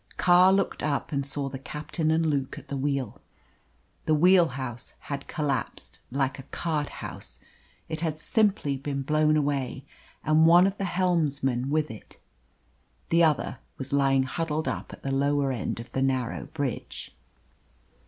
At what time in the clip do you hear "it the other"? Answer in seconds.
11.91-13.59